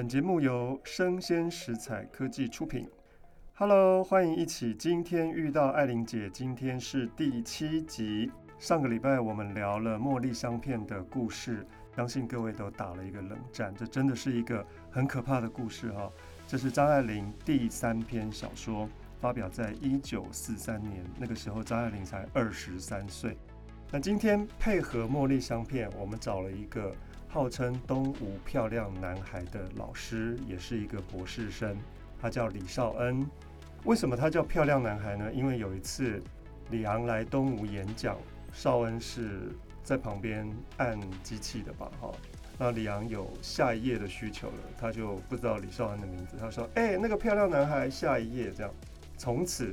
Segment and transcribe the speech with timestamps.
[0.00, 2.88] 本节目由生鲜食材科技出品。
[3.52, 6.30] Hello，欢迎一起今天遇到爱玲姐。
[6.30, 8.32] 今天是第七集。
[8.58, 13.74] 上个礼拜我们聊了茉莉香片的故事，相信各位都打了一个冷战。
[13.76, 16.10] 这真的是一个很可怕的故事哈。
[16.48, 18.88] 这是张爱玲第三篇小说，
[19.18, 23.36] 发表在一九四三年，那个时候张爱玲才二十三岁。
[23.90, 26.90] 那今天配合茉莉香片，我们找了一个。
[27.32, 31.76] 号称东吴漂亮男孩的老师，也是一个博士生，
[32.20, 33.24] 他叫李绍恩。
[33.84, 35.32] 为什么他叫漂亮男孩呢？
[35.32, 36.20] 因为有一次
[36.70, 38.16] 李昂来东吴演讲，
[38.52, 39.52] 绍恩是
[39.84, 40.44] 在旁边
[40.78, 41.88] 按机器的吧？
[42.00, 42.10] 哈，
[42.58, 48.74] 那李昂有下一页的需求了，他就不知道李绍恩的名字，他说：“哎、那个漂亮男孩，下一页。”这样，
[49.16, 49.72] 从此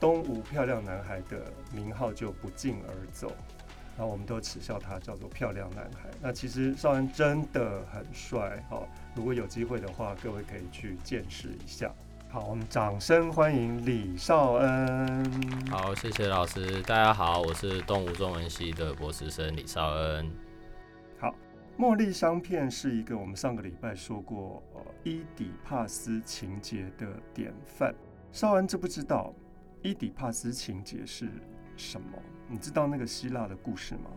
[0.00, 3.32] 东吴漂亮男孩的名号就不胫而走。
[4.00, 6.08] 然后我们都耻笑他叫做漂亮男孩。
[6.22, 11.92] 那其实少恩真的很帅，哦，如果有机会的话，各位可以去见识一下。
[12.30, 15.30] 好，我们掌声欢迎李少恩。
[15.68, 16.80] 好，谢谢老师。
[16.84, 20.30] 大家好，我是动物中文系的博士生李少恩。
[21.18, 21.34] 好，
[21.78, 27.94] 茉莉香片是一个我们上个礼拜说过，呃，伊底帕斯情节的典范。
[28.32, 29.34] 少恩知不知道
[29.82, 31.28] 伊底帕斯情节是
[31.80, 32.06] 什么？
[32.46, 34.10] 你知道那个希腊的故事吗？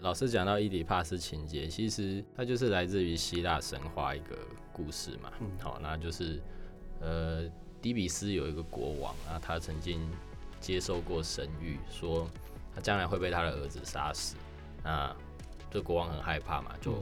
[0.00, 4.38] 老师讲到伊底帕斯情节，其实它就是来自于希腊神话一个
[4.72, 5.30] 故事嘛。
[5.40, 6.40] 嗯，好，那就是
[7.00, 7.46] 呃，
[7.82, 10.00] 底比斯有一个国王啊，他曾经
[10.60, 12.26] 接受过神谕，说
[12.74, 14.36] 他将来会被他的儿子杀死。
[14.82, 15.14] 那
[15.70, 16.92] 这国王很害怕嘛，就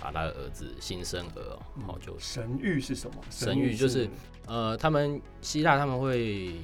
[0.00, 3.16] 把他的儿子新生儿，好就神谕是什么？
[3.30, 4.08] 神谕就是
[4.46, 6.54] 呃，他们希腊他们会。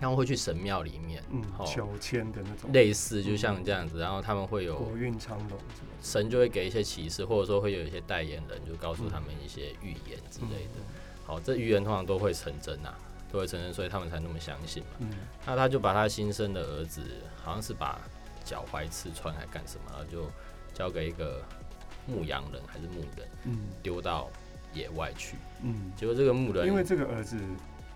[0.00, 5.58] 他们会去神庙里面，嗯，求签的那种，类似就像这样子，然后他们会有国运昌隆，
[6.00, 10.80] 神就会给一些启示，或者说会有一些代言人，就告诉他们一些预言之类的。
[11.26, 12.96] 好，这预言通常都会成真啊，
[13.32, 14.88] 都会成真，所以他们才那么相信嘛。
[15.00, 15.10] 嗯，
[15.44, 17.02] 那他就把他新生的儿子，
[17.42, 18.00] 好像是把
[18.44, 20.30] 脚踝刺穿还干什么，然后就
[20.72, 21.42] 交给一个
[22.06, 24.30] 牧羊人还是牧人，嗯，丢到
[24.72, 27.36] 野外去，嗯，结果这个牧人因为这个儿子。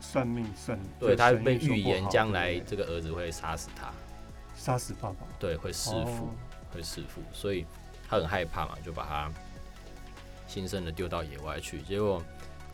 [0.02, 3.92] 算命算，对，他被预言将来这个儿子会杀死他，
[4.56, 6.28] 杀死爸爸，对，会弑父，
[6.74, 7.64] 会弑父，所以
[8.08, 9.32] 他很害怕嘛，就把他
[10.48, 11.80] 新生的丢到野外去。
[11.82, 12.20] 结果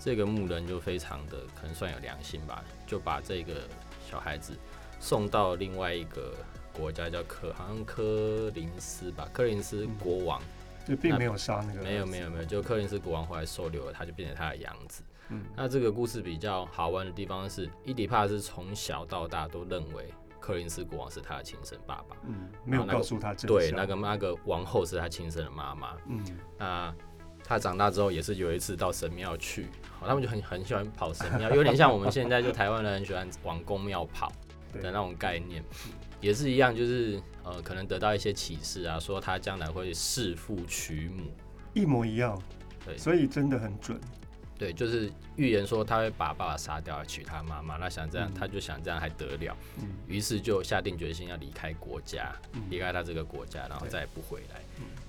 [0.01, 3.69] 这个牧人就非常的可能算有良心吧，就把这个
[4.11, 4.59] 小孩子
[4.99, 6.35] 送到另外一个
[6.73, 10.43] 国家，叫科，好像科林斯吧，科林斯国王，
[10.89, 15.03] 就并没有杀那个，没有没有没有，就柯林斯国王后来收留了他，就变成他的养子。
[15.29, 20.07] 嗯，那这个故事比较好玩的地方是，伊底帕斯从小到大都认为
[20.41, 23.49] 柯林斯国王是他的亲生爸爸，嗯，没有告诉他真相。
[23.49, 26.25] 对，那个那个王后是他亲生的妈妈，嗯，
[26.57, 26.95] 那
[27.45, 29.67] 他长大之后也是有一次到神庙去，
[30.01, 34.33] 好，他们就很很喜欢跑神庙，有点像我们现在就台湾人很喜欢往公庙跑
[34.73, 35.63] 的那种概念，
[36.21, 41.25] 也是一样，就是呃，可能得到一些启示啊，说他将来会弑父娶母，
[41.75, 42.41] 一模一样，
[42.85, 44.01] 对，所以真的很准。
[44.59, 47.77] 对，就是预言说他会把爸爸杀掉，娶他妈妈。
[47.77, 49.57] 那想这样，嗯、他就想这样还得了，
[50.09, 52.35] 于、嗯、是就下定决心要离开国家，
[52.69, 54.61] 离、嗯、开他这个国家，然后再也不回来。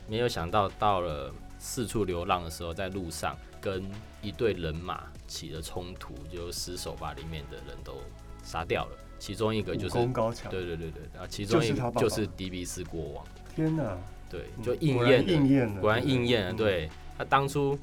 [0.07, 3.83] 没有想到到了四处流浪的时候，在路上跟
[4.21, 7.95] 一队人马起了冲突，就失手把里面的人都
[8.43, 8.97] 杀掉了。
[9.19, 13.25] 其中一个就是高强，对对对对，啊其中一个就是迪比斯国王。
[13.53, 13.95] 天哪！
[14.29, 16.53] 对，就应验应验了，果然应验了。
[16.53, 17.77] 对，他当初。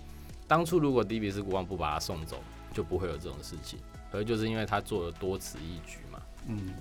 [0.48, 2.36] 当初如果迪比斯国王不把他送走，
[2.72, 3.80] 就不会有这种事情。
[4.12, 6.22] 而就是因为他做了多此一举嘛。
[6.46, 6.72] 嗯，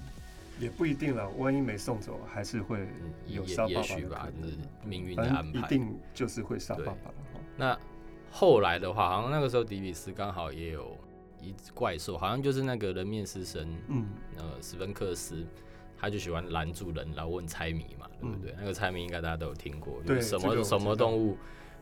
[0.59, 2.87] 也不一定了，万一没送走，还是会
[3.25, 3.71] 有杀爸爸。
[3.73, 4.53] 也许吧，是
[4.87, 5.59] 命运的安排。
[5.59, 7.11] 一定就是会杀爸爸。
[7.57, 7.75] 那
[8.31, 10.95] 后来的话，好像那个时候迪比斯刚好也有
[11.41, 14.07] 一只怪兽，好像就是那个人面狮身，嗯，
[14.37, 15.45] 呃，史芬克斯，
[15.97, 18.51] 他就喜欢拦住人，然后问猜谜嘛，对不对？
[18.51, 21.37] 嗯、那个猜谜应该大家都有听过，对，什么什么动物？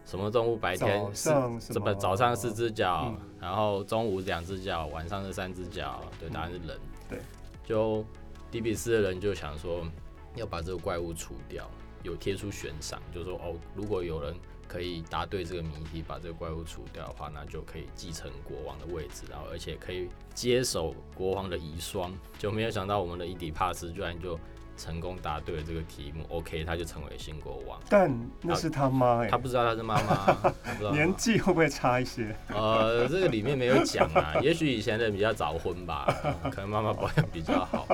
[0.06, 1.30] 什么动物白天是
[1.62, 1.94] 什么？
[1.96, 6.04] 早上四只脚，嗯、然后中午两只脚，晚上是三只脚。
[6.19, 6.78] 对，答案是人。
[7.07, 7.19] 对，
[7.63, 8.04] 就
[8.51, 9.88] 底比斯的人就想说
[10.36, 11.66] 要把这个怪物除掉，
[12.04, 14.36] 有贴出悬赏，就说哦，如果有人
[14.74, 22.10] 可以答对这个谜题，把这个怪物除掉的话，那就可以继承国王的位置，然后而且可以接手国王的遗孀。
[22.40, 24.40] 就没有想到我们的伊底帕斯居然就。
[24.75, 27.80] 成功答对了这个题目，OK，他就成为新国王。
[27.88, 28.12] 但
[28.42, 32.36] 那是他妈哎，他不知道他是妈妈，年纪会不会差一些？
[32.48, 36.08] 呃，这个里面没有讲啊，也许以前的人比较早婚吧，
[36.52, 37.88] 可能妈妈保养比较好。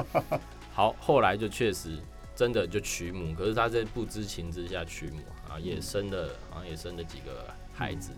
[0.71, 1.99] 好，后来就确实
[2.39, 5.19] 真的就娶母，可是他在不知情之下娶母
[5.49, 8.11] 啊，也生了，好像也生了几个孩子。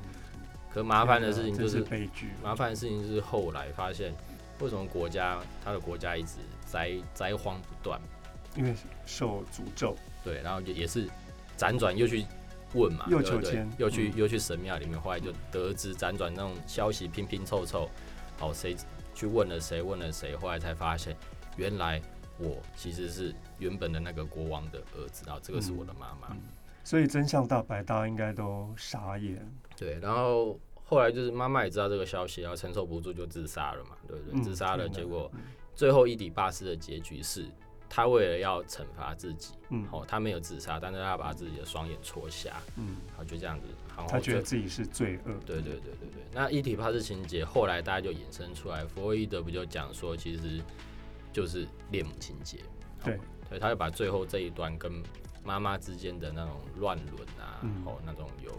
[0.72, 2.28] 可麻烦的事情就是，是悲剧。
[2.44, 4.14] 麻烦的事情就是后来发现，
[4.60, 6.36] 为什么国家他的国家一直
[6.68, 8.00] 灾灾荒不断？
[8.56, 8.76] 因为
[9.08, 9.96] 受诅咒。
[10.24, 11.08] 对，然后就也是
[11.58, 12.24] 辗转又去
[12.76, 17.90] 问嘛，又求签，又去、嗯、又去神庙里面，后来就得知辗转那种消息拼拼凑凑，
[18.40, 18.78] 哦，谁
[19.16, 21.18] 去问了谁，问了谁，后来才发现，
[21.58, 22.00] 原来
[22.38, 26.28] 我其实是原本的那个国王的儿子，然后这个是我的妈妈。
[26.32, 26.42] 嗯嗯
[26.84, 29.40] 所以真相大白，大家应该都傻眼。
[29.78, 34.40] 对，然后后来就是妈妈也知道这个消息，然后承受不住就自杀了嘛，对不对？
[34.40, 35.32] 嗯、自杀了，结果
[35.76, 37.46] 最后伊底巴斯的结局是，
[37.88, 45.34] 他为了要惩罚自己，嗯，哦，他没有自杀，但是他把自己的双眼戳瞎，嗯，好，就这样子，然后他觉得自己是罪恶。
[45.46, 46.24] 对对对对对。
[46.34, 50.60] 那伊底帕斯情节后来大家就衍生出来，弗洛伊德不就讲说，其实
[51.32, 52.58] 就是恋母情节。
[53.04, 53.20] 对，
[53.52, 55.04] 对，他就把最后这一段跟。
[55.44, 58.52] 妈妈之间的那种乱伦啊，然、嗯、后那种有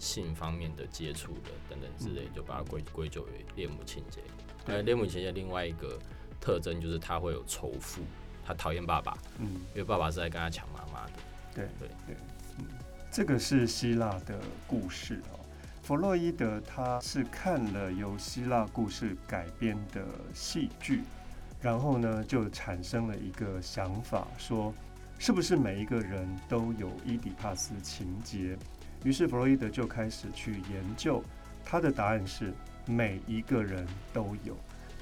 [0.00, 4.18] 性方面的接触的等等之类，就把它归归咎于恋母情节。
[4.66, 5.96] 对，恋母情节另外一个
[6.40, 8.02] 特征就是他会有仇富，
[8.44, 11.12] 他讨厌爸爸，嗯，因为爸爸是在跟他抢妈妈的。
[11.54, 12.16] 对对对，
[12.58, 12.66] 嗯，
[13.12, 14.36] 这个是希腊的
[14.66, 15.38] 故事哦。
[15.84, 20.04] 弗洛伊德他是看了由希腊故事改编的
[20.34, 21.04] 戏剧，
[21.64, 24.70] 然后呢就产生了一个想法说。
[25.16, 28.58] 是不是每一个人都有伊底帕斯情节？
[29.04, 31.22] 于是弗洛伊德就开始去研究，
[31.64, 32.52] 他的答案是
[32.84, 34.56] 每一个人都有。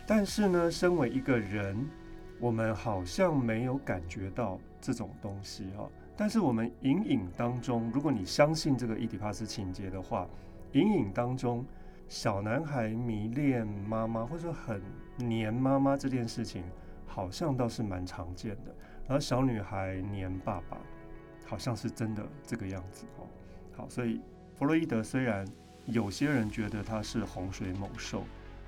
[0.07, 1.75] 但是呢，身为一个人，
[2.39, 5.89] 我们好像没有感觉到这种东西啊。
[6.15, 10.29] 但是我们隐隐当中，如果你相信这个伊底帕斯情节的话，
[10.73, 11.65] 隐隐当中，
[12.13, 14.83] 小男孩迷恋妈妈或者说很
[15.17, 16.63] 黏妈妈这件事情，
[17.07, 18.77] 好像倒是蛮常见的。
[19.09, 20.77] 然后小女孩黏爸爸，
[21.47, 23.27] 好像是真的这个样子哦。
[23.75, 24.21] 好，所以
[24.55, 25.43] 弗洛伊德虽然
[25.87, 28.25] 有些人觉得他是洪水猛兽，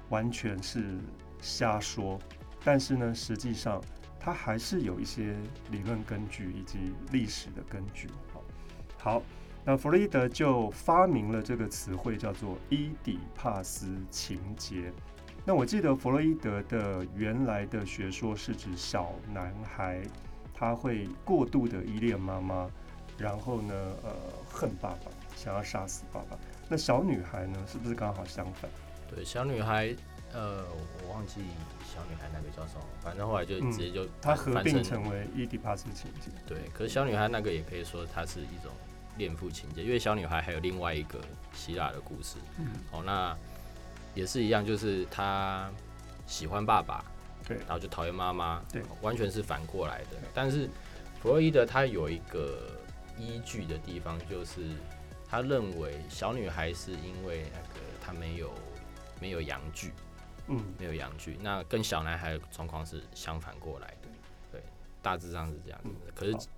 [0.08, 0.98] 完全是
[1.38, 2.18] 瞎说，
[2.64, 3.78] 但是呢，实际上
[4.18, 5.36] 他还是有一些
[5.70, 8.08] 理论根据以及历史的根据。
[8.32, 8.42] 好
[8.96, 9.22] 好，
[9.64, 14.92] 那弗洛伊德就发明了这个词汇，叫做伊底帕斯情节。
[15.44, 20.02] 那我记得弗洛伊德的原来的学说是指小男孩。
[20.56, 22.70] 他会过度的依恋妈妈，
[23.18, 23.74] 然后呢，
[24.04, 24.14] 呃，
[24.48, 26.38] 恨爸爸，想要杀死爸爸。
[26.68, 28.70] 那小女孩呢，是不是刚好相反？
[29.10, 29.94] 对，小女孩，
[30.32, 30.64] 呃，
[31.02, 31.40] 我忘记
[31.84, 36.30] 小女孩那个叫什么，反正后来就直接就她、嗯、合并成为伊底帕斯情节。
[36.46, 38.70] 对，可是小女孩那个也可以说它是一种
[39.16, 41.20] 恋父情节，因为小女孩还有另外一个
[41.52, 42.36] 希腊的故事。
[42.58, 43.36] 嗯，哦，那
[44.14, 45.70] 也是一样，就是她
[46.26, 47.04] 喜欢爸爸。
[47.46, 50.16] 对，然后就讨厌妈妈，对，完全是反过来的。
[50.32, 50.66] 但是
[51.20, 52.70] 弗洛伊德他有一个
[53.18, 54.62] 依据的地方，就是
[55.28, 58.50] 他认为小女孩是因为那个她没有
[59.20, 59.92] 没有阳具，
[60.48, 64.08] 嗯，没有阳具，那跟小男孩的状况是相反过来的，
[64.50, 64.62] 对，
[65.02, 66.12] 大致上是这样子的。
[66.14, 66.48] 可是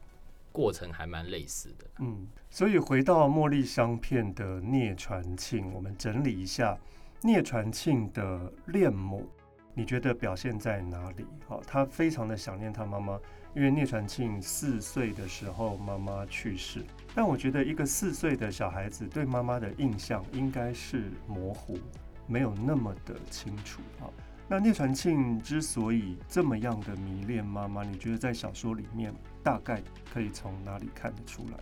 [0.56, 2.26] 过程还蛮类似的，嗯。
[2.48, 6.78] 所以回到茉莉香片的聂传庆，我们整理一下
[7.20, 9.28] 聂传庆的恋母。
[9.74, 11.26] 你觉得表现在哪里？
[11.46, 13.20] 好，他非常的想念他妈妈，
[13.54, 16.82] 因为聂传庆四岁的时候妈妈去世。
[17.14, 21.78] 但我觉得一个四岁的小孩子对妈妈的印象应该是模糊，
[22.26, 23.82] 没有那么的清楚。
[24.00, 24.10] 好，
[24.48, 31.58] 那聂传庆之所以这么样的迷恋妈妈，你觉得在小说里面大概可以从哪里看得出来？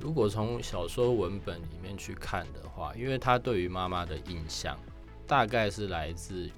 [0.00, 4.76] 如果从小说文本里面去看的话，因为他对于妈妈的印象
[5.26, 6.52] 大概是来自于。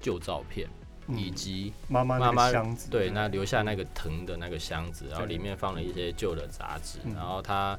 [0.00, 0.68] 旧照片，
[1.08, 7.00] 以及妈妈妈妈箱子，对，那留下那个藤的那个箱子，然后里面放了一些旧的杂志。
[7.16, 7.76] 然后他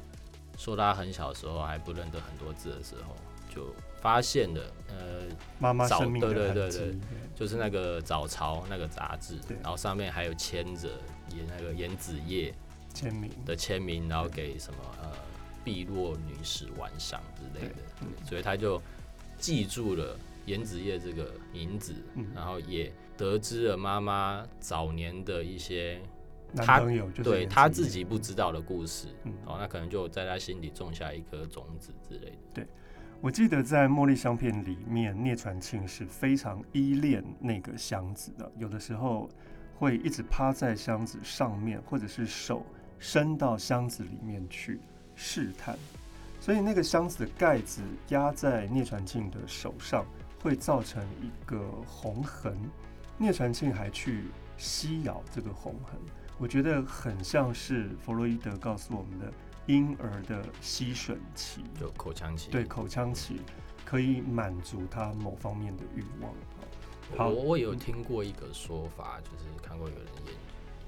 [0.58, 3.16] 说他很小时候还不认得很多字的时候，
[3.48, 5.22] 就发现了呃
[5.58, 6.94] 妈妈生命的对对对对，
[7.34, 10.88] 就是那个早朝那个杂志，然后上面还有签着
[11.28, 12.54] 也那个颜子叶
[12.94, 13.30] 签名。
[13.44, 15.12] 的签名，然后给什么呃
[15.64, 17.76] 碧落女士玩赏之类的，
[18.26, 18.80] 所以他就
[19.38, 20.16] 记住了。
[20.46, 21.94] 颜子叶这个名字，
[22.34, 26.00] 然后也得知了妈妈早年的一些
[26.56, 26.80] 他
[27.22, 29.06] 对他自己不知道的故事，
[29.44, 32.66] 哦，那可能就在他心里种下一颗种子之类的。
[33.22, 39.28] 我记得在《茉莉香片》里面，聂传庆是非常依恋那个箱子的，有的时候
[39.74, 42.64] 会一直趴在箱子上面，或者是手
[42.98, 44.80] 伸到箱子里面去
[45.14, 45.76] 试探，
[46.40, 50.04] 所以那个箱子的盖子压在聂传庆的手上。
[50.42, 52.56] 会造成一个红痕，
[53.18, 54.24] 聂传庆还去
[54.56, 56.00] 吸咬这个红痕，
[56.38, 59.30] 我觉得很像是弗洛伊德告诉我们的
[59.66, 62.50] 婴儿的吸吮期，就口腔期。
[62.50, 63.40] 对，口腔期。
[63.82, 66.32] 可以满足他某方面的欲望。
[67.16, 70.34] 好，我我有听过一个说法，就是看过有人研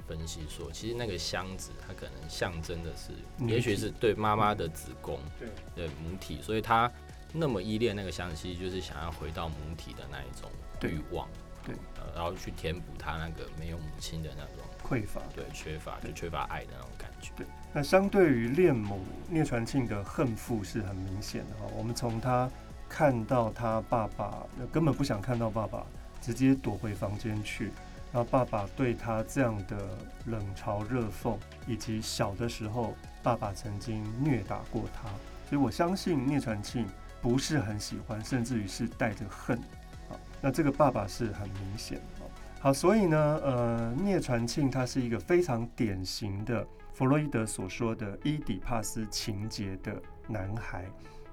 [0.07, 3.11] 分析说，其实那个箱子它可能象征的是，
[3.45, 6.89] 也许是对妈妈的子宫，对对母体，所以他
[7.33, 10.49] 那么依恋那个箱子，其实就是想要回到母体的那一种
[10.89, 11.29] 欲望，
[11.65, 17.33] 对，呃，然后去填补他那个没有母亲的那种匮乏，对，缺乏就缺乏爱的那种感觉。
[17.37, 21.73] 对，那相对于恋母，聂传庆的恨父是很明显的哈。
[21.77, 22.51] 我们从他
[22.89, 25.85] 看到他爸爸根本不想看到爸爸。
[26.25, 27.73] 直接躲回房间去，
[28.13, 31.37] 然后爸爸对他这样的冷嘲热讽，
[31.67, 35.09] 以及小的时候爸爸曾经虐打过他，
[35.49, 36.87] 所以我相信聂传庆
[37.21, 39.59] 不是很喜欢，甚至于是带着恨。
[40.09, 42.25] 好，那这个爸爸是很明显的。
[42.61, 50.85] 好，所以呢，呃，聂传庆他是一个非常典型的弗洛伊德所说的伊底帕斯情结的男孩，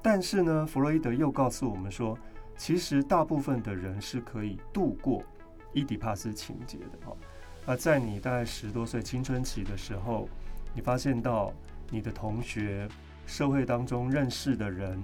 [0.02, 2.18] 但是呢，弗洛伊德又告诉我们说。
[2.62, 5.24] 其实大部分的人是可以度过
[5.72, 7.16] 伊底帕斯情结的哈。
[7.66, 10.28] 而在你大概十多岁青春期的时候，
[10.76, 11.54] 你发现到
[11.90, 12.86] 你的同学、
[13.26, 15.02] 社会当中认识的人，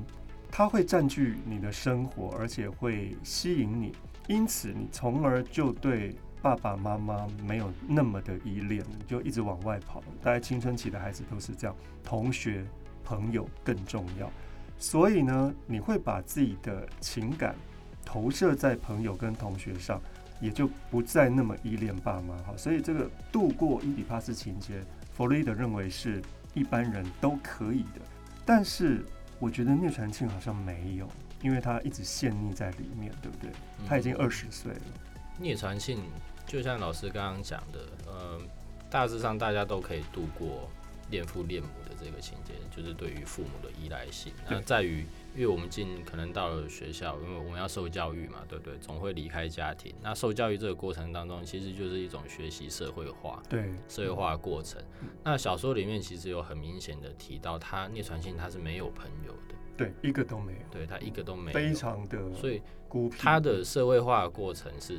[0.51, 3.95] 他会占据你的生活，而且会吸引你，
[4.27, 6.13] 因此你从而就对
[6.45, 10.03] 爸爸妈妈没有那么的依恋，就一直往外跑。
[10.21, 12.63] 大概青春期的孩子都是这样，同学、
[13.03, 14.31] 朋友更重要。
[14.77, 17.55] 所以呢，你会把自己的情感
[18.05, 19.99] 投射在朋友跟同学上，
[20.39, 22.53] 也就不再那么依恋爸妈哈。
[22.55, 24.83] 所以这个度过伊底帕斯情节，
[25.15, 26.21] 弗洛伊德认为是
[26.53, 28.01] 一般人都可以的。
[28.45, 29.03] 但是
[29.39, 31.09] 我觉得聂传庆好像没有，
[31.41, 33.49] 因为他一直陷溺在里面，对不对？
[33.87, 34.81] 他已经二十岁了。
[35.39, 35.97] 聂传庆
[36.55, 38.39] 就像老师刚刚讲的，呃，
[38.89, 40.69] 大致上大家都可以度过。
[41.11, 44.33] 恋父恋母的这个情节，就是对于父母的依赖性。
[44.49, 48.75] 那在于，因为我们进可能到了学校，因为我们要受教育嘛，对不对？
[48.79, 49.93] 总会离开家庭。
[50.01, 54.81] 那受教育这个过程当中，其实就是一种学习社会化，对社会化的过程。
[55.23, 62.59] 那小说里面其实有很明显的提到，他聂传信他是没有朋友的，对，一个都没有，对他一个都没有，非常的，所以
[63.15, 64.97] 他的社会化的过程是，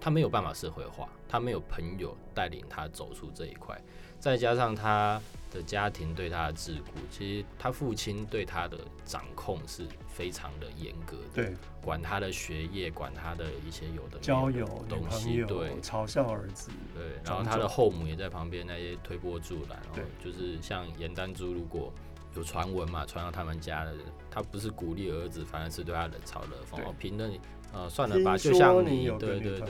[0.00, 3.80] 他没有办法社会化，他没有朋友带领他走出这一块，
[4.18, 5.20] 再加上他。
[5.48, 21.90] 的家庭对他的桎梏，其实他父亲对他的掌控是非常的严格的，对，管他的学业，管他的一些有的交友东西，对，嘲笑儿子，对，然后他的后母也在旁边那些推波助澜，对，就是像严丹珠，如果
[22.34, 27.32] 有传闻嘛，传到他们家的人，他不是鼓励儿子，反而是对他冷嘲热讽，哦，评论。
[27.76, 29.68] 呃，算了吧，就像你，对对对，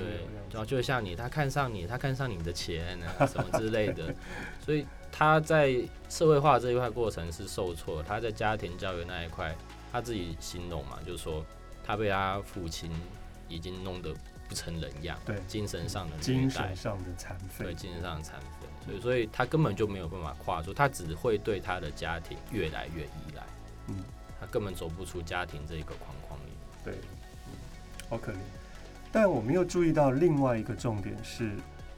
[0.52, 4.14] 然后就像你，他看上你，他看上你的钱啊， 什么之类的，
[4.64, 5.74] 所以他在
[6.08, 9.52] 社会化这一块过程是受挫，他在家庭教育那一块，
[9.90, 11.44] 他自己形容嘛，就是说
[11.82, 12.88] 他被他父亲
[13.48, 14.14] 已经弄得
[14.48, 23.42] 不成人样，对，精神上的精神上的残废，对，精神上的残废，所以所以他根本就没有办法跨出，他只会对他的家庭越来越依赖，
[23.88, 23.96] 嗯，
[24.40, 26.52] 他根本走不出家庭这一个框框里，
[26.84, 26.94] 对。
[28.08, 28.36] 好可怜，
[29.10, 31.52] 但我们又注意到另外一个重点是，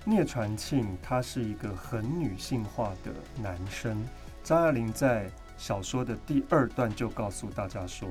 [0.05, 3.13] 聂传庆他是一个很女性化的
[3.43, 4.03] 男生。
[4.43, 8.09] 张爱玲在小说的第二段就告诉大家说，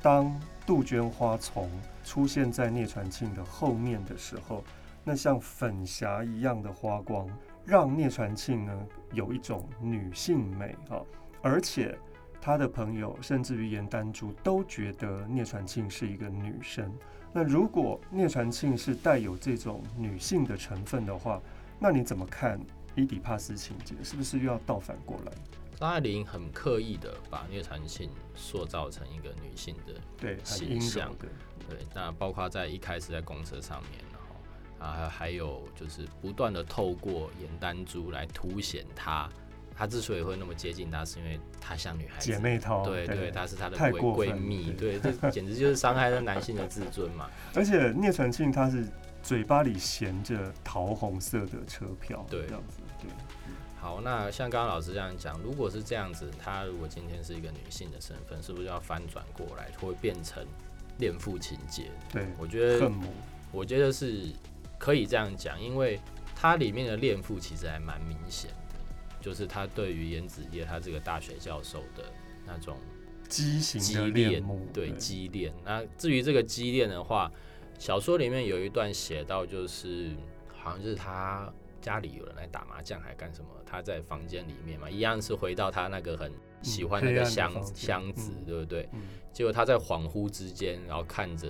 [0.00, 1.70] 当杜鹃花丛
[2.04, 4.64] 出现在聂传庆的后面的时候，
[5.04, 7.28] 那像粉霞一样的花光，
[7.64, 8.72] 让聂传庆呢
[9.12, 11.02] 有一种女性美啊，
[11.42, 11.98] 而且
[12.46, 16.96] 他的朋友甚至于严丹珠都觉得聂传庆是一个女生。
[17.32, 21.42] 那如果聂传庆是带有这种女性的成分的话，
[21.80, 22.60] 那你怎么看
[22.94, 23.96] 伊底帕斯情节？
[24.04, 25.32] 是不是又要倒反过来？
[25.74, 31.28] 张爱玲很刻意的把聂传庆塑造成一个女性的对形象，对，
[31.68, 39.28] 对，那包括在一开始在公车上面，然后啊还有就是不断的透过严丹珠来凸显她。
[39.76, 47.28] 她之所以会那么接近她，是因为她像女孩子，姐妹淘，对对，她是她的闺闺蜜，对，这简直就是伤害了男性的自尊嘛。
[47.54, 48.86] 而且聂传庆他是
[49.22, 53.10] 嘴巴里衔着桃红色的车票，对，这样子，对。
[53.78, 60.44] 好，那像刚刚老师这样讲，如果是这样子，她如果今天是一个女性的身份，是不是要翻转过来，会变成
[60.98, 61.90] 恋父情节？
[62.12, 62.90] 对，我觉得，
[63.52, 64.22] 我觉得是
[64.78, 66.00] 可以这样讲，因为
[66.34, 68.50] 它里面的恋父其实还蛮明显。
[69.26, 72.04] 就是他对于颜子叶他这个大学教授的
[72.46, 72.76] 那种
[73.28, 74.40] 畸形的恋，
[74.72, 75.52] 对畸恋。
[75.64, 77.28] 那至于这个畸恋的话，
[77.76, 80.12] 小说里面有一段写到，就是
[80.46, 83.48] 好像就是他家里有人来打麻将还干什么？
[83.66, 88.88] 他在房间里面嘛，一样是回到他那个很喜欢那个箱、嗯、箱子，嗯、对不对？
[88.92, 89.00] 嗯、
[89.32, 91.48] 结果他在恍惚之间，然后看着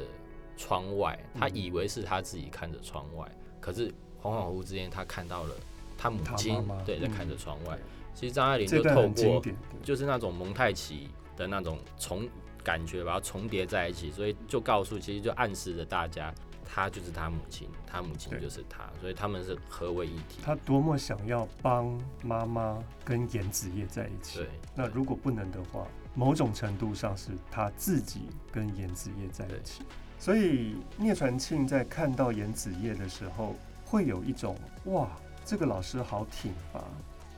[0.57, 3.91] 窗外，他以为是他自己看着窗外，嗯、可是
[4.23, 5.55] 恍恍惚之间，他看到了
[5.97, 7.77] 他母亲，对，在看着窗外。
[7.77, 9.43] 嗯、其实张爱玲就透过
[9.83, 12.29] 就是那种蒙太奇的那种重
[12.63, 16.33] 感觉，把它重叠在一起，所以就告诉，其实就暗示着大家。
[16.69, 20.41] 他就是他母亲，他母亲就是他，所以他们是合为一体。
[20.43, 24.41] 他多么想要帮妈妈跟严子叶在一起。
[24.41, 29.85] 对，那如果不能的话，某种程度上是他自己跟严子叶在一起。
[30.19, 35.09] 所以聂传庆在看到严子叶的时候，会有一种哇，
[35.47, 36.85] 这个老师好挺拔。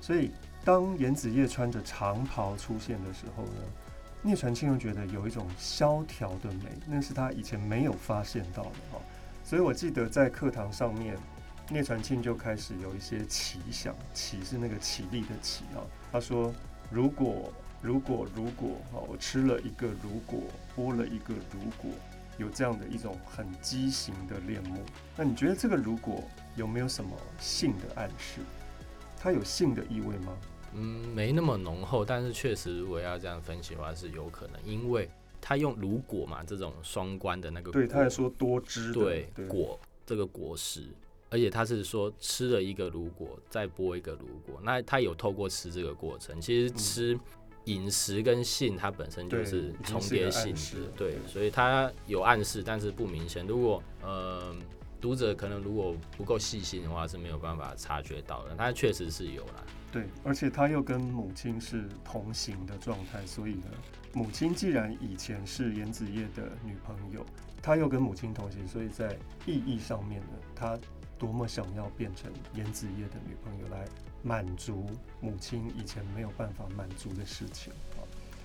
[0.00, 0.32] 所以
[0.64, 3.62] 当严子业穿着长袍出现的时候呢，
[4.22, 8.98] 聂传庆又觉得有一种萧条的美，那是他以前没有发现到的哈。
[9.44, 11.16] 所以我记得在课堂上面，
[11.68, 15.84] 聂传庆就开始有一些奇想，奇是那个起立的奇啊。
[16.10, 16.52] 他说
[16.90, 20.40] ：“如果如果如果哈，我吃了一个如果，
[20.76, 21.90] 剥了一个如果，
[22.38, 24.80] 有这样的一种很畸形的恋慕，
[25.16, 26.24] 那你觉得这个如果
[26.56, 28.40] 有没有什么性的暗示？
[29.18, 30.36] 它有性的意味吗？”
[30.74, 35.08] 嗯，没那么浓厚，但是确实如果要这样分析的话是有可能，因为。
[35.40, 40.82] 他用如果嘛，这种双关的那个，对，他还说多汁，对，对果这个果实，
[41.30, 47.18] 而且他是说吃了一个如果，再剥一个如果，那他有透过吃这个过程，其实吃
[47.68, 53.46] 饮食跟性它本身就是重叠性的，对，所以它有暗示，但是不明显。
[53.46, 54.54] 如果呃
[55.00, 59.62] 读者可能如果不够细心的话，是没有办法察觉到的，它确实是有啦。
[59.92, 63.66] 对，而且他又跟母亲是同行的状态，所以呢，
[64.12, 67.24] 母亲既然以前是严子业的女朋友，
[67.62, 70.78] 他又跟母亲同行，所以在意义上面呢，他
[71.18, 73.84] 多么想要变成严子业的女朋友，来
[74.22, 74.86] 满足
[75.20, 77.72] 母亲以前没有办法满足的事情。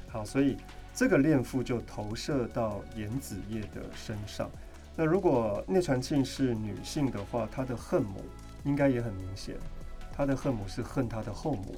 [0.09, 0.57] 好，所以
[0.93, 4.49] 这个恋父就投射到严子业的身上。
[4.95, 8.23] 那如果聂传庆是女性的话，她的恨母
[8.63, 9.55] 应该也很明显。
[10.15, 11.75] 她的恨母是恨她的后母，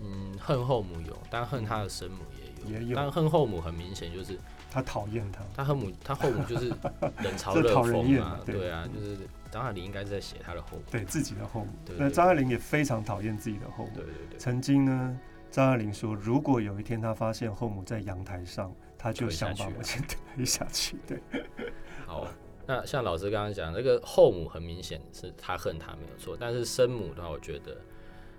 [0.00, 2.96] 嗯，恨后母有，但恨她的生母也有，也有。
[2.96, 4.38] 但恨后母很明显就是
[4.70, 5.42] 她讨厌她。
[5.56, 9.18] 她恨母，她后母就是冷嘲 热讽嘛，对啊，就是
[9.52, 11.70] 张爱玲应该是在写她的后母，对自己的后母。
[11.98, 14.38] 那张爱玲也非常讨厌自己的后母，对对对。
[14.38, 20.02] 曾经呢，张爱玲说，如果有一天他发现后母在阳台上，他就想把母亲
[20.34, 20.96] 推下去。
[21.06, 21.20] 对，
[22.06, 22.26] 好。
[22.64, 27.76] 那像老师刚刚讲，这个后母很明显是他恨他没有错，但是生母的话，我觉得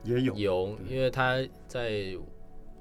[0.03, 2.17] 也有有，因为他在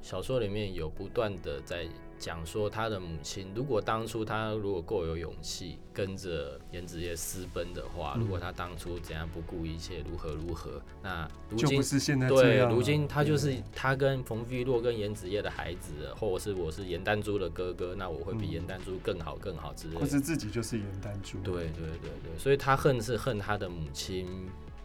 [0.03, 1.89] 小说里面有不断的在。
[2.19, 19.99] 讲说他的母亲，如果当初他如果够有勇气跟着严子业私奔的话，嗯、如果他当初怎样不顾一切，如何如何，那如今不是现在对，如今他就是他跟冯碧洛跟严子业的孩子，或者是我是严丹珠的哥哥，那我会比严丹珠更好更好之类的。
[19.99, 21.39] 或是自己就是严丹珠。
[21.39, 24.29] 对对对对，所以他恨是恨他的母亲。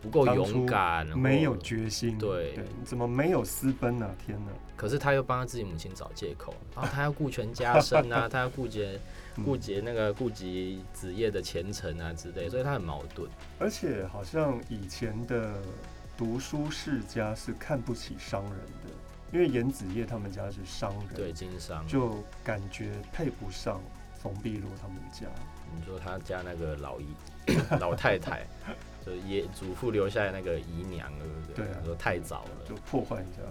[0.09, 4.09] 不够勇敢，没有决心，对，对，怎么没有私奔呢？
[4.25, 4.51] 天哪！
[4.75, 8.87] 可是他又帮他自己母亲找借口，然后他要顾全家身啊， 他要顾及
[9.43, 13.29] 顾及那个顾及子业的前程啊之类，所以他很矛盾。
[13.59, 15.55] 而且好像以前的
[16.15, 18.91] 读书世家是看不起商人的，
[19.33, 23.81] 因为严子业他们家是商人，对，经商，就感觉配不上
[24.21, 25.27] 冯碧如他们家。
[25.75, 27.07] 你说他家那个老姨
[27.79, 28.45] 老太太。
[29.05, 31.65] 就爷祖父留下来那个姨娘，对不对？
[31.65, 33.41] 对啊，说太早了，就破坏一下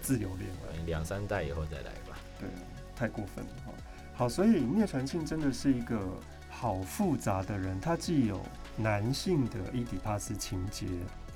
[0.00, 2.16] 自由恋爱，两三代以后再来吧。
[2.40, 2.56] 对啊，
[2.96, 3.72] 太过分了哈。
[4.14, 6.00] 好，所以聂传庆真的是一个
[6.48, 8.40] 好复杂的人，他既有
[8.74, 10.86] 男性的伊底帕斯情节，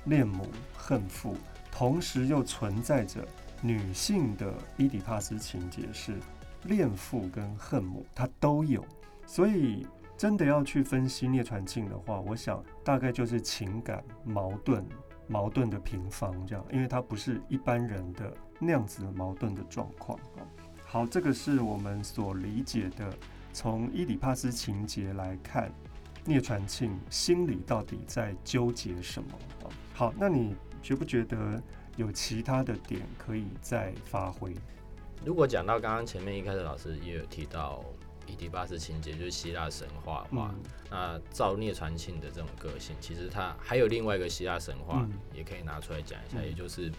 [0.05, 1.37] 恋母恨父，
[1.71, 3.23] 同时又存在着
[3.61, 6.15] 女性的伊底帕斯情节，是
[6.63, 8.83] 恋父跟恨母，他都有，
[9.27, 9.85] 所以。
[10.17, 14.83] 真的要去分析聂传庆的话，我想大概就是情感矛盾、
[15.27, 20.41] 矛盾的平方这样，因为他不是一般人的那样子的矛盾的状况啊。
[20.83, 23.13] 好，这个是我们所理解的，
[23.53, 25.71] 从伊底帕斯情节来看，
[26.25, 29.29] 聂传庆心里到底在纠结什么
[29.63, 29.69] 啊？
[29.93, 31.61] 好，那你觉不觉得
[31.95, 34.55] 有其他的点可以再发挥？
[35.23, 37.83] 如果讲到刚刚前面一开始老师也有提到。
[38.27, 46.91] 伊迪巴斯情节就是希腊神话的话，嗯、那照聂传庆的这种个性，其实他还有另外一个希腊神话，也可以拿出来讲一下，嗯、也就是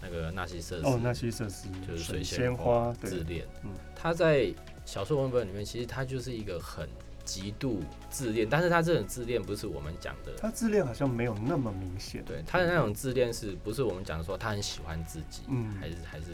[0.00, 0.86] 那个纳西瑟斯。
[0.86, 3.46] 哦，纳西瑟斯就是水仙花自恋。
[3.62, 4.52] 嗯，他在
[4.84, 6.88] 小说文本里面，其实他就是一个很
[7.24, 12.22] 极度自恋，但是他这种自恋不是我们讲的，他自恋好像没有那么明显。
[12.24, 16.26] 对，他的那种自恋是不是我们讲说他很喜欢自己，嗯，还是还是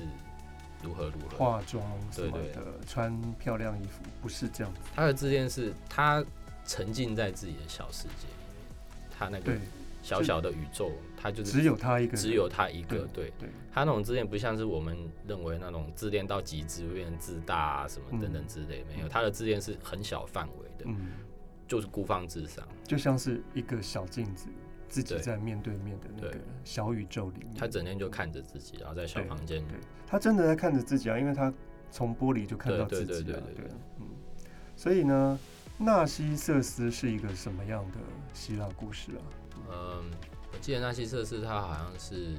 [0.82, 1.36] 如何如何。
[1.36, 4.80] 化妆什么的，穿漂亮衣服，不是这样子。
[4.94, 6.24] 他的自恋是他
[6.64, 9.52] 沉浸在自己的小世界里面，他那个
[10.02, 13.06] 小小的宇宙，他就是只有他一个，只有他一个。
[13.12, 20.84] 对，对，他那种自恋不像是我们认为那种自恋到极致会变成自大啊什么等等之类，没有，他的自恋是很小范围的。
[20.86, 21.08] 嗯，
[21.68, 24.46] 就是孤芳自赏，就像是一个小镜子，
[24.90, 27.54] 自己在面对面的那个小宇宙里面。
[27.56, 29.66] 他整天就看着自己，然后在小房间。
[29.66, 31.50] 对，他真的在看着自己啊，因为他
[31.90, 33.22] 从玻璃就看到自己了。
[33.22, 34.06] 对对对对，嗯。
[34.76, 35.38] 所以呢，
[35.78, 37.98] 纳西瑟斯是一个什么样的
[38.34, 39.22] 希腊故事啊？
[39.70, 40.10] 嗯，
[40.52, 42.34] 我记得纳西瑟斯他好像是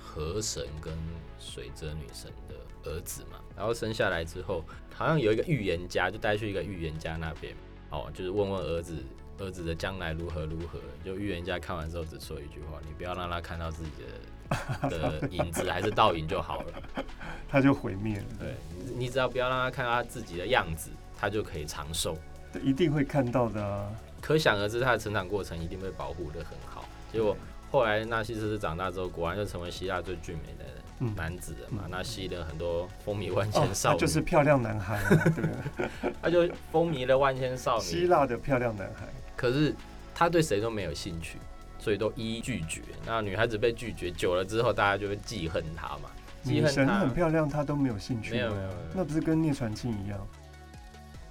[0.00, 0.94] 河神跟
[1.38, 7.54] 水泽女神的儿子嘛，然后生下来之后，好像有一个预言家就带去一个预言家那边，
[7.90, 8.96] 哦，就是问问儿子，
[9.40, 10.78] 儿子的将来如何如何。
[11.04, 17.04] 就预言家看完之后只说一句话：你不要让他看到自己的的 影子还是倒影就好了，
[17.48, 18.24] 他就毁灭了。
[18.38, 22.16] 对，你你只要不要让他看到他自己的样子，他就可以长寿。
[22.62, 23.90] 一定会看到的啊！
[24.20, 26.84] 可想而知，他的成长过程一定被保护得很好。
[27.12, 27.36] 结果
[27.70, 30.74] 后来纳西斯长大之后，果然就成为希腊最俊美的人。
[31.16, 35.00] 男子的嘛，那吸了很多风靡万千少女，哦、就是漂亮男孩，
[35.34, 39.06] 对， 他就风靡了万千少女，希腊的漂亮男孩。
[39.40, 39.74] 可是
[40.14, 41.38] 他对谁都没有兴趣，
[41.78, 42.82] 所以都一一拒绝。
[43.06, 46.10] 那女孩子被拒绝久了之后，大家就会记恨他嘛。
[46.42, 50.28] 女神很漂亮，她都没有兴趣，没有没有，那不是跟聂传庆一样？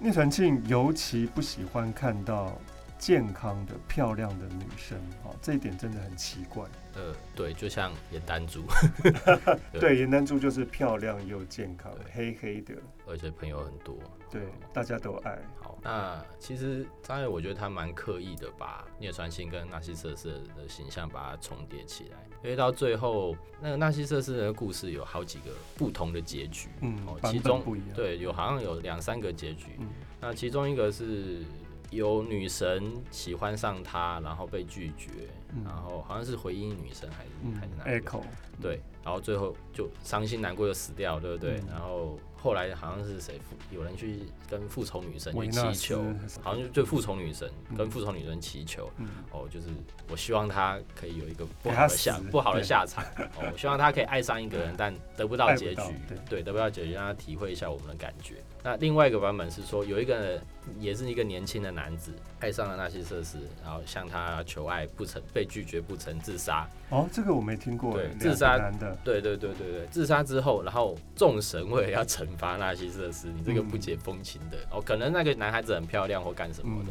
[0.00, 2.58] 聂传庆尤其不喜欢看到
[2.98, 6.64] 健康的漂亮的女生，哦，这一点真的很奇怪。
[6.94, 8.62] 呃，对，就像颜丹珠，
[9.78, 12.74] 对，颜丹珠就是漂亮又健康，黑黑的，
[13.06, 13.96] 而且朋友很多，
[14.30, 15.38] 对，大家都爱。
[15.60, 27.62] 好，那其实张伟，我觉得他蛮刻意的把聂传庆跟纳西瑟瑟的形象把它重叠起来，因为到最后那个纳西瑟瑟的故事有好几个不同的结局，嗯，其中
[27.94, 29.88] 对，有好像有两三个结局，嗯，
[30.20, 31.42] 那其中一个是。
[31.90, 35.10] 有女神喜欢上他，然后被拒绝，
[35.52, 38.20] 嗯、然后好像是回应女神还是、嗯、还是哪个？
[38.60, 41.58] 对，然后最后就伤心难过又死掉，对不对？
[41.60, 42.18] 嗯、然后。
[42.42, 43.38] 后来好像是谁
[43.70, 46.02] 有人去跟复仇女神去祈求，
[46.40, 48.90] 好像就复仇女神跟复仇女神祈求，
[49.30, 49.66] 哦，就是
[50.10, 53.04] 我希望她可以有一个不好的下不好的下场，
[53.36, 55.82] 哦，我希望她可以爱上一个人，但得不到结局，
[56.30, 58.36] 对，得不到结局，让她体会一下我们的感觉。
[58.62, 60.40] 那另外一个版本是说，有一个
[60.78, 66.68] 也是一个年轻的男子，爱上了纳西瑟斯，然后向他求爱不成，被拒绝不成，自杀。
[66.90, 67.94] 哦，这个我没听过。
[67.94, 68.58] 对，自杀，
[69.02, 76.90] 对对对对对，自杀之后，然后众神为了要惩罚纳西瑟斯，你这个不解风情的，哦，可能那个男孩子很漂亮或干什么的，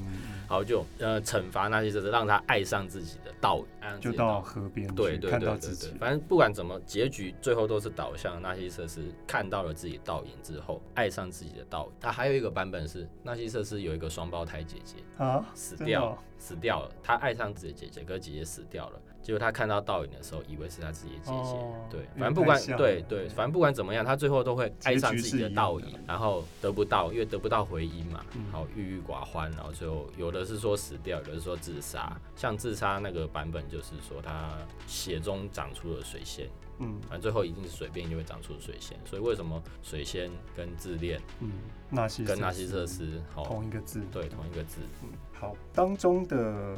[0.50, 11.92] 然后就呃惩罚纳西瑟斯，让他爱上自己的倒影，就到河边，对对对对对，反正不管怎么，结局最后都是导向纳西瑟斯看到了自己的倒影之后，爱上自己的倒影。
[12.00, 19.00] 他还有一个版本是纳西瑟斯有一个双胞胎姐姐啊，死掉死掉了，他爱上自己的姐姐，可是姐姐死掉了。
[19.30, 21.56] 结果他看到倒影的时候，以为是他自己的姐姐。
[21.88, 32.20] 对，反正不管对对，反正不管怎么样，他最后都会爱上自己的倒影，然后得不到，因为得不到回音嘛，然后郁郁寡欢，然后最后有的是说死掉，有的是说自杀。
[32.36, 36.50] 像自杀那个版本，就是说他血中长出了水仙。
[36.80, 38.98] 嗯，反正最后一定是水边就会长出水仙。
[39.06, 41.52] 所以为什么水仙跟自恋，嗯，
[41.92, 44.80] 纳西跟纳西瑟斯同一个字，对，同一个字。
[45.04, 46.76] 嗯，好，当中的。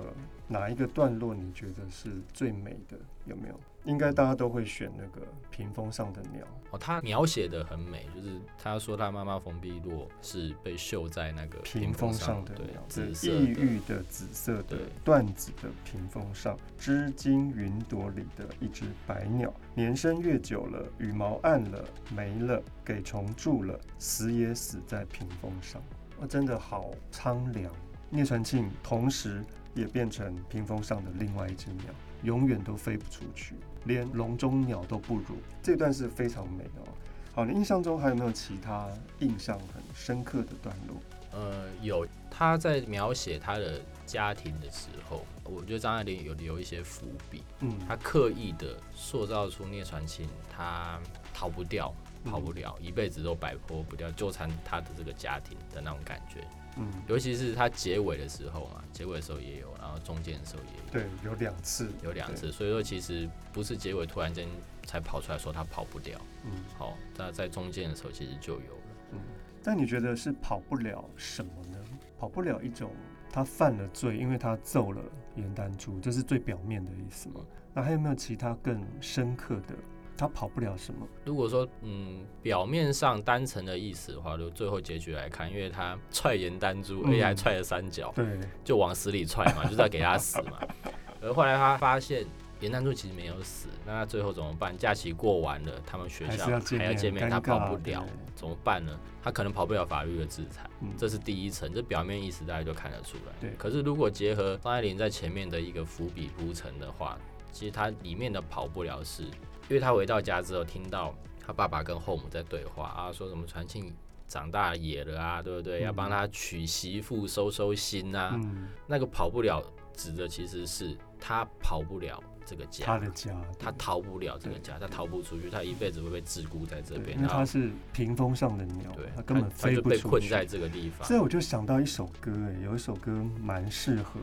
[0.51, 2.97] 哪一个段落你觉得是最美的？
[3.25, 3.59] 有没有？
[3.85, 6.77] 应该大家都会选那个屏风上的鸟哦。
[6.77, 21.83] 他描写的很美，就是他说他妈妈冯碧落是被绣在那个屏风上的鸟，紫色异域的紫色的缎子的屏风上，织金云朵里的一只白鸟，年生越久了，羽毛暗了
[22.13, 25.81] 没了，给虫蛀了，死也死在屏风上。
[26.19, 27.71] 哦，真的好苍凉。
[28.09, 29.43] 聂传庆同时。
[29.73, 31.85] 也变成屏风上的另外一只鸟，
[32.23, 33.55] 永远都飞不出去，
[33.85, 35.35] 连笼中鸟都不如。
[35.61, 36.87] 这段是非常美的哦。
[37.33, 40.97] 好，你印象中还有没有其他印象很深刻的段落？
[41.33, 47.41] 呃，有，他在描写他的家庭的时候，我觉得张爱玲有留一些伏笔。
[47.61, 50.99] 嗯，他刻意的塑造出聂传庆，他
[51.33, 51.93] 逃不掉，
[52.25, 56.45] 跑不了，嗯、一辈子都摆脱不掉，纠缠他的这个家庭的那种感觉。
[56.77, 60.91] 嗯，尤其是他结尾的时候嘛，结尾的时候也有，然后中间的时候也有。
[60.91, 62.51] 对，有两次，有两次。
[62.51, 64.47] 所以说，其实不是结尾突然间
[64.85, 66.19] 才跑出来说他跑不掉。
[66.45, 68.83] 嗯，好，那在中间的时候其实就有了。
[69.11, 69.19] 嗯，
[69.63, 71.77] 但你觉得是跑不了什么呢？
[72.17, 72.91] 跑不了一种
[73.31, 75.01] 他犯了罪，因为他揍了
[75.35, 77.41] 颜丹珠，这是最表面的意思吗？
[77.73, 79.75] 那还有没有其他更深刻的？
[80.21, 81.07] 他跑不了什么？
[81.25, 88.23] 如果说嗯，表面上单层的意思的话，就最后结局来看，因为他踹颜丹珠，而且还踹了三脚，对，
[88.63, 90.59] 就往死里踹嘛，就是要给他死嘛。
[91.23, 92.23] 而后来他发现
[92.59, 94.77] 严丹珠其实没有死，那他最后怎么办？
[94.77, 98.05] 假期过完了，他们学校还要见面，他跑不了，
[98.35, 98.95] 怎么办呢？
[99.23, 103.33] 他可能跑不了法律的制裁，这是第一层，这表面意思大家就看得出来。
[103.41, 107.17] 对，可是如果结合张爱玲在前面的一个伏笔铺陈的话，
[107.51, 109.23] 其实他里面的跑不了是。
[109.71, 113.89] 因为他回到家之后，听到他爸爸跟后母在对话啊，说什么传庆
[114.27, 115.81] 长大野了啊，对不对？
[115.81, 118.31] 嗯、要帮他娶媳妇收收心啊。
[118.35, 127.15] 嗯、那个跑不了，指的其实是他跑不了这个家，他的家，他逃不了这个家，他逃不出去，他一辈子会被桎梏在这边。
[127.15, 131.07] 因为他是屏风上的鸟，对，他根本飞不出去，被困在这个地方。
[131.07, 134.19] 所以我就想到一首歌，哎，有一首歌蛮适合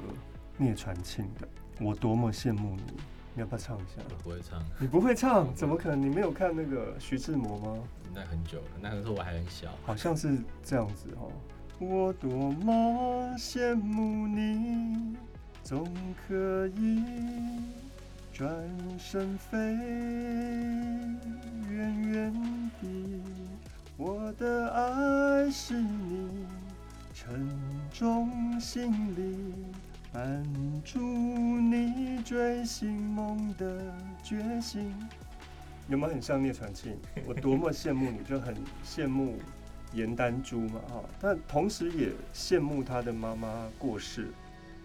[0.58, 1.48] 聂传庆的，
[1.80, 2.92] 我多么羡慕你。
[3.38, 4.02] 你要不要唱一下？
[4.10, 4.60] 我不会唱。
[4.80, 5.54] 你不会唱？
[5.54, 6.02] 怎么可能？
[6.02, 7.78] 你没有看那个徐志摩吗？
[8.12, 9.68] 那很久了，那个时候我还很小。
[9.84, 11.30] 好像是这样子哦。
[11.78, 15.16] 我多么羡慕你，
[15.62, 15.88] 总
[16.26, 17.04] 可以
[18.32, 18.52] 转
[18.98, 19.56] 身飞
[21.70, 22.34] 远远
[22.80, 23.22] 地。
[23.96, 26.44] 我的爱是你
[27.14, 27.48] 沉
[27.92, 29.54] 重行李。
[30.18, 30.42] 拦
[30.82, 34.92] 住你追星梦的决心，
[35.86, 36.98] 有没有很像聂传庆？
[37.24, 38.52] 我多么羡慕你，就很
[38.84, 39.36] 羡慕
[39.92, 41.04] 颜丹珠嘛，哈！
[41.20, 44.26] 但同时也羡慕他的妈妈过世，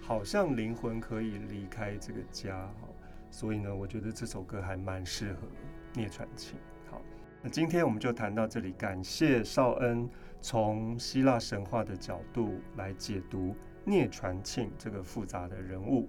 [0.02, 2.88] 好像灵魂可以离开这个家，哈！
[3.32, 5.48] 所以呢，我觉得这首歌还蛮适合
[5.96, 6.56] 聂传庆。
[6.92, 7.02] 好，
[7.42, 10.08] 那今天我们就谈到这里，感谢绍恩
[10.44, 13.56] 从希腊神话的角度来解读。
[13.86, 16.08] 聂传庆这个复杂的人物，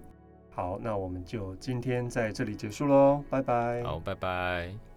[0.51, 3.83] 好，那我们就今天在这里结束喽，拜拜。
[3.83, 4.94] 好，拜拜。